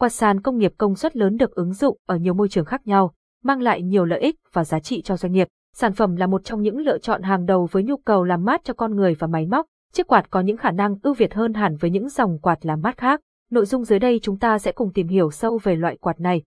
[0.00, 2.86] Quạt sàn công nghiệp công suất lớn được ứng dụng ở nhiều môi trường khác
[2.86, 3.12] nhau,
[3.44, 5.48] mang lại nhiều lợi ích và giá trị cho doanh nghiệp.
[5.74, 8.60] Sản phẩm là một trong những lựa chọn hàng đầu với nhu cầu làm mát
[8.64, 9.66] cho con người và máy móc.
[9.92, 12.80] Chiếc quạt có những khả năng ưu việt hơn hẳn với những dòng quạt làm
[12.80, 13.20] mát khác.
[13.50, 16.42] Nội dung dưới đây chúng ta sẽ cùng tìm hiểu sâu về loại quạt này.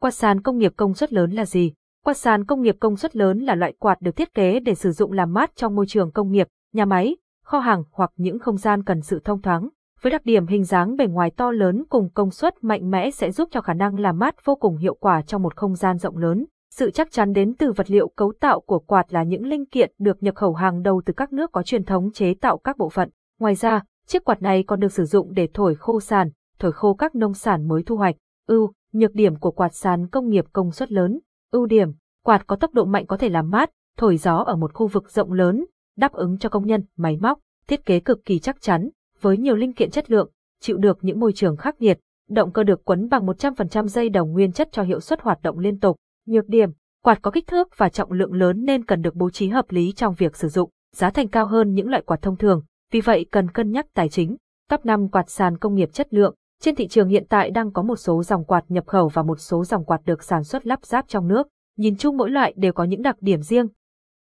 [0.00, 1.72] Quạt sàn công nghiệp công suất lớn là gì?
[2.04, 4.92] Quạt sàn công nghiệp công suất lớn là loại quạt được thiết kế để sử
[4.92, 8.56] dụng làm mát trong môi trường công nghiệp, nhà máy, kho hàng hoặc những không
[8.56, 9.68] gian cần sự thông thoáng.
[10.02, 13.30] Với đặc điểm hình dáng bề ngoài to lớn cùng công suất mạnh mẽ sẽ
[13.30, 16.16] giúp cho khả năng làm mát vô cùng hiệu quả trong một không gian rộng
[16.16, 16.46] lớn.
[16.70, 19.92] Sự chắc chắn đến từ vật liệu cấu tạo của quạt là những linh kiện
[19.98, 22.88] được nhập khẩu hàng đầu từ các nước có truyền thống chế tạo các bộ
[22.88, 23.10] phận.
[23.38, 26.94] Ngoài ra, chiếc quạt này còn được sử dụng để thổi khô sàn, thổi khô
[26.94, 28.16] các nông sản mới thu hoạch.
[28.46, 31.20] Ưu, nhược điểm của quạt sàn công nghiệp công suất lớn.
[31.52, 31.92] Ưu điểm,
[32.24, 35.10] quạt có tốc độ mạnh có thể làm mát, thổi gió ở một khu vực
[35.10, 35.64] rộng lớn,
[35.96, 37.38] đáp ứng cho công nhân, máy móc,
[37.68, 38.88] thiết kế cực kỳ chắc chắn,
[39.26, 41.98] với nhiều linh kiện chất lượng, chịu được những môi trường khắc nghiệt.
[42.30, 45.58] Động cơ được quấn bằng 100% dây đồng nguyên chất cho hiệu suất hoạt động
[45.58, 45.96] liên tục.
[46.26, 46.70] Nhược điểm,
[47.02, 49.92] quạt có kích thước và trọng lượng lớn nên cần được bố trí hợp lý
[49.92, 53.26] trong việc sử dụng, giá thành cao hơn những loại quạt thông thường, vì vậy
[53.30, 54.36] cần cân nhắc tài chính.
[54.70, 56.34] Top 5 quạt sàn công nghiệp chất lượng.
[56.62, 59.40] Trên thị trường hiện tại đang có một số dòng quạt nhập khẩu và một
[59.40, 61.48] số dòng quạt được sản xuất lắp ráp trong nước.
[61.76, 63.66] Nhìn chung mỗi loại đều có những đặc điểm riêng.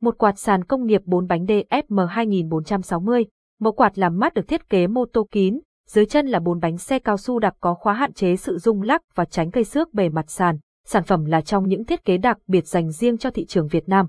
[0.00, 3.24] Một quạt sàn công nghiệp 4 bánh DFM 2460.
[3.60, 6.78] Mẫu quạt làm mát được thiết kế mô tô kín, dưới chân là bốn bánh
[6.78, 9.94] xe cao su đặc có khóa hạn chế sự rung lắc và tránh cây xước
[9.94, 10.58] bề mặt sàn.
[10.86, 13.88] Sản phẩm là trong những thiết kế đặc biệt dành riêng cho thị trường Việt
[13.88, 14.06] Nam.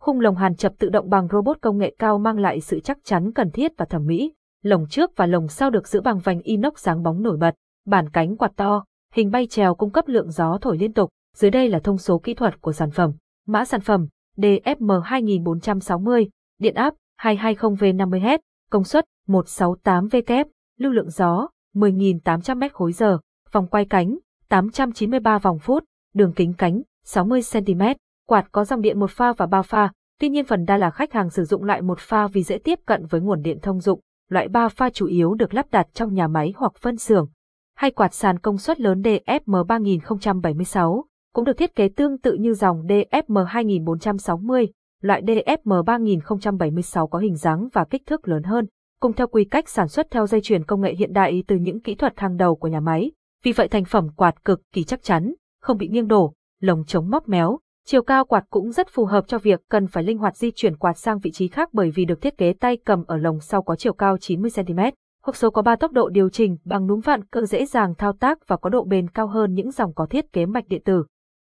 [0.00, 2.98] Khung lồng hàn chập tự động bằng robot công nghệ cao mang lại sự chắc
[3.04, 4.34] chắn cần thiết và thẩm mỹ.
[4.62, 7.54] Lồng trước và lồng sau được giữ bằng vành inox sáng bóng nổi bật.
[7.86, 11.10] Bản cánh quạt to, hình bay trèo cung cấp lượng gió thổi liên tục.
[11.36, 13.12] Dưới đây là thông số kỹ thuật của sản phẩm.
[13.46, 18.38] Mã sản phẩm DFM 2460, điện áp 220V50H,
[18.70, 20.44] công suất 168W,
[20.78, 23.18] lưu lượng gió 10.800 m khối giờ,
[23.52, 27.82] vòng quay cánh 893 vòng phút, đường kính cánh 60 cm,
[28.26, 31.12] quạt có dòng điện một pha và ba pha, tuy nhiên phần đa là khách
[31.12, 34.00] hàng sử dụng loại một pha vì dễ tiếp cận với nguồn điện thông dụng,
[34.28, 37.28] loại ba pha chủ yếu được lắp đặt trong nhà máy hoặc phân xưởng.
[37.76, 41.04] Hay quạt sàn công suất lớn DFM 3076
[41.34, 44.68] cũng được thiết kế tương tự như dòng DFM 2460,
[45.00, 48.66] loại DFM 3076 có hình dáng và kích thước lớn hơn,
[49.00, 51.80] cùng theo quy cách sản xuất theo dây chuyền công nghệ hiện đại từ những
[51.80, 53.12] kỹ thuật hàng đầu của nhà máy.
[53.44, 57.10] Vì vậy thành phẩm quạt cực kỳ chắc chắn, không bị nghiêng đổ, lồng chống
[57.10, 57.58] móc méo.
[57.86, 60.76] Chiều cao quạt cũng rất phù hợp cho việc cần phải linh hoạt di chuyển
[60.76, 63.62] quạt sang vị trí khác bởi vì được thiết kế tay cầm ở lồng sau
[63.62, 64.92] có chiều cao 90cm,
[65.22, 68.12] Hộp số có 3 tốc độ điều chỉnh bằng núm vặn cơ dễ dàng thao
[68.12, 71.04] tác và có độ bền cao hơn những dòng có thiết kế mạch điện tử.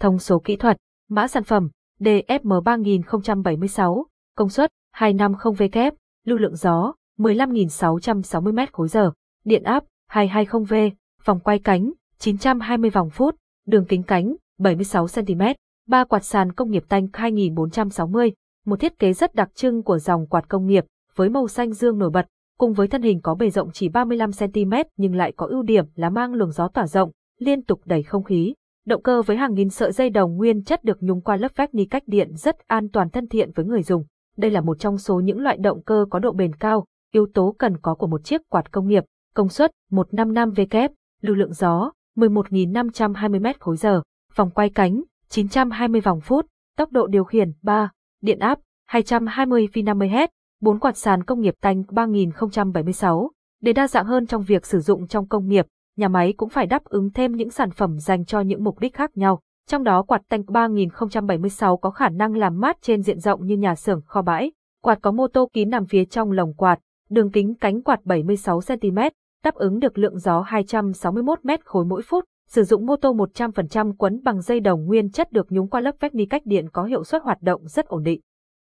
[0.00, 0.76] Thông số kỹ thuật,
[1.08, 4.06] mã sản phẩm, DFM 3076,
[4.36, 5.92] công suất 250W,
[6.26, 9.12] lưu lượng gió 15.660 m khối giờ,
[9.44, 10.90] điện áp 220V,
[11.24, 15.42] vòng quay cánh 920 vòng phút, đường kính cánh 76 cm,
[15.88, 18.32] ba quạt sàn công nghiệp tanh 2460,
[18.66, 20.84] một thiết kế rất đặc trưng của dòng quạt công nghiệp
[21.14, 22.26] với màu xanh dương nổi bật,
[22.58, 25.84] cùng với thân hình có bề rộng chỉ 35 cm nhưng lại có ưu điểm
[25.94, 28.54] là mang luồng gió tỏa rộng, liên tục đẩy không khí.
[28.90, 31.74] Động cơ với hàng nghìn sợi dây đồng nguyên chất được nhúng qua lớp vách
[31.74, 34.04] ni cách điện rất an toàn thân thiện với người dùng.
[34.36, 37.54] Đây là một trong số những loại động cơ có độ bền cao, yếu tố
[37.58, 40.88] cần có của một chiếc quạt công nghiệp, công suất 155W,
[41.20, 44.02] lưu lượng gió 11.520 m khối giờ,
[44.34, 46.46] vòng quay cánh 920 vòng phút,
[46.76, 47.90] tốc độ điều khiển 3,
[48.22, 48.58] điện áp
[48.90, 50.28] 220V50Hz,
[50.60, 53.30] 4 quạt sàn công nghiệp tanh 3076.
[53.62, 55.66] Để đa dạng hơn trong việc sử dụng trong công nghiệp,
[56.00, 58.94] nhà máy cũng phải đáp ứng thêm những sản phẩm dành cho những mục đích
[58.94, 59.40] khác nhau.
[59.68, 63.74] Trong đó quạt tanh 3076 có khả năng làm mát trên diện rộng như nhà
[63.74, 64.52] xưởng, kho bãi.
[64.82, 66.78] Quạt có mô tô kín nằm phía trong lồng quạt,
[67.10, 69.10] đường kính cánh quạt 76cm,
[69.44, 73.92] đáp ứng được lượng gió 261 m khối mỗi phút, sử dụng mô tô 100%
[73.98, 76.84] quấn bằng dây đồng nguyên chất được nhúng qua lớp vách ni cách điện có
[76.84, 78.20] hiệu suất hoạt động rất ổn định.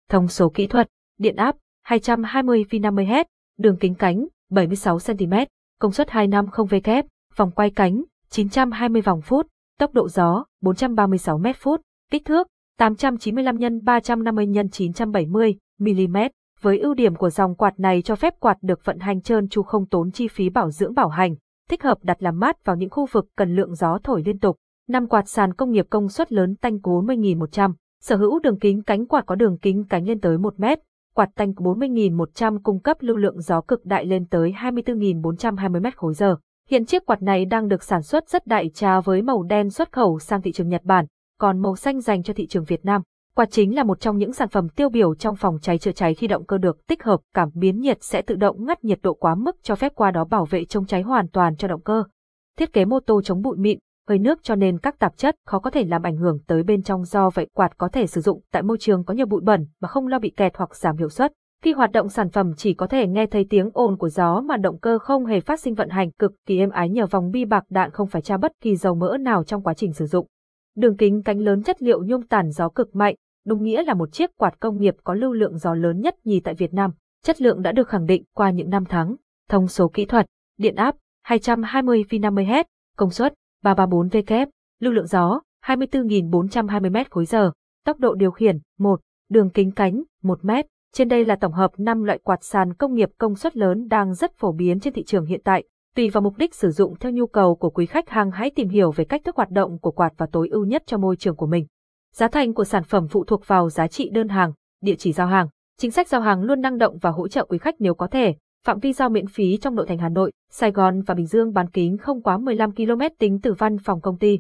[0.10, 1.56] Thông số kỹ thuật, điện áp
[1.88, 3.26] 220V 50Hz,
[3.58, 5.46] đường kính cánh 76cm,
[5.80, 7.04] công suất 250W,
[7.40, 9.48] vòng quay cánh 920 vòng phút,
[9.80, 11.82] tốc độ gió 436 m phút,
[12.12, 12.48] kích thước
[12.78, 16.18] 895 x 350 x 970 mm.
[16.62, 19.64] Với ưu điểm của dòng quạt này cho phép quạt được vận hành trơn tru
[19.64, 21.36] không tốn chi phí bảo dưỡng bảo hành,
[21.70, 24.58] thích hợp đặt làm mát vào những khu vực cần lượng gió thổi liên tục.
[24.88, 29.06] Năm quạt sàn công nghiệp công suất lớn tanh 40.100, sở hữu đường kính cánh
[29.06, 30.80] quạt có đường kính cánh lên tới 1 mét,
[31.16, 36.14] quạt tanh 40.100 cung cấp lưu lượng gió cực đại lên tới 24.420 mét khối
[36.14, 36.36] giờ.
[36.70, 39.92] Hiện chiếc quạt này đang được sản xuất rất đại trà với màu đen xuất
[39.92, 41.06] khẩu sang thị trường Nhật Bản,
[41.40, 43.02] còn màu xanh dành cho thị trường Việt Nam.
[43.36, 46.14] Quạt chính là một trong những sản phẩm tiêu biểu trong phòng cháy chữa cháy
[46.14, 49.14] khi động cơ được tích hợp cảm biến nhiệt sẽ tự động ngắt nhiệt độ
[49.14, 52.04] quá mức cho phép qua đó bảo vệ chống cháy hoàn toàn cho động cơ.
[52.58, 55.60] Thiết kế mô tô chống bụi mịn, hơi nước cho nên các tạp chất khó
[55.60, 58.42] có thể làm ảnh hưởng tới bên trong do vậy quạt có thể sử dụng
[58.52, 61.10] tại môi trường có nhiều bụi bẩn mà không lo bị kẹt hoặc giảm hiệu
[61.10, 61.34] suất.
[61.64, 64.58] Khi hoạt động sản phẩm chỉ có thể nghe thấy tiếng ồn của gió mà
[64.58, 67.46] động cơ không hề phát sinh vận hành cực kỳ êm ái nhờ vòng bi
[67.46, 70.28] bạc đạn không phải tra bất kỳ dầu mỡ nào trong quá trình sử dụng.
[70.76, 73.16] Đường kính cánh lớn chất liệu nhôm tản gió cực mạnh,
[73.46, 76.40] đúng nghĩa là một chiếc quạt công nghiệp có lưu lượng gió lớn nhất nhì
[76.40, 76.92] tại Việt Nam.
[77.24, 79.16] Chất lượng đã được khẳng định qua những năm tháng.
[79.50, 80.26] Thông số kỹ thuật,
[80.58, 80.96] điện áp
[81.28, 82.64] 220V 50Hz,
[82.98, 83.34] công suất
[83.64, 84.48] 334W,
[84.80, 87.52] lưu lượng gió 24.420 m khối giờ,
[87.86, 90.52] tốc độ điều khiển 1, đường kính cánh 1 m.
[90.94, 94.14] Trên đây là tổng hợp 5 loại quạt sàn công nghiệp công suất lớn đang
[94.14, 95.64] rất phổ biến trên thị trường hiện tại.
[95.96, 98.70] Tùy vào mục đích sử dụng theo nhu cầu của quý khách hàng hãy tìm
[98.70, 101.36] hiểu về cách thức hoạt động của quạt và tối ưu nhất cho môi trường
[101.36, 101.66] của mình.
[102.16, 105.28] Giá thành của sản phẩm phụ thuộc vào giá trị đơn hàng, địa chỉ giao
[105.28, 105.48] hàng.
[105.78, 108.36] Chính sách giao hàng luôn năng động và hỗ trợ quý khách nếu có thể.
[108.66, 111.54] Phạm vi giao miễn phí trong nội thành Hà Nội, Sài Gòn và Bình Dương
[111.54, 114.40] bán kính không quá 15 km tính từ văn phòng công ty.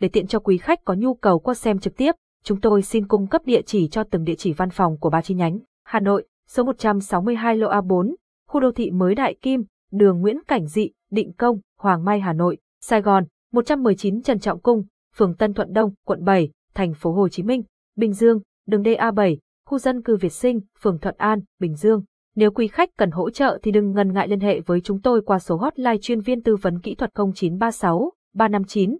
[0.00, 2.12] Để tiện cho quý khách có nhu cầu qua xem trực tiếp,
[2.44, 5.22] chúng tôi xin cung cấp địa chỉ cho từng địa chỉ văn phòng của ba
[5.22, 5.58] chi nhánh.
[5.86, 8.14] Hà Nội, số 162 Lộ A4,
[8.48, 12.32] khu đô thị mới Đại Kim, đường Nguyễn Cảnh Dị, Định Công, Hoàng Mai Hà
[12.32, 14.84] Nội, Sài Gòn, 119 Trần Trọng Cung,
[15.16, 17.62] phường Tân Thuận Đông, quận 7, thành phố Hồ Chí Minh,
[17.96, 19.36] Bình Dương, đường DA7,
[19.66, 22.02] khu dân cư Việt Sinh, phường Thuận An, Bình Dương.
[22.36, 25.22] Nếu quý khách cần hỗ trợ thì đừng ngần ngại liên hệ với chúng tôi
[25.22, 28.96] qua số hotline chuyên viên tư vấn kỹ thuật 0936 359